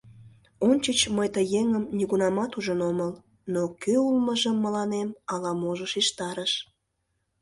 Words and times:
Ончыч 0.69 0.99
мый 1.15 1.29
ты 1.35 1.41
еҥым 1.59 1.83
нигунамат 1.97 2.51
ужын 2.57 2.79
омыл, 2.89 3.11
но 3.53 3.61
кӧ 3.81 3.95
улмыжым 4.07 4.57
мыланем 4.63 5.09
ала-можо 5.33 5.85
шижтарыш. 5.91 6.53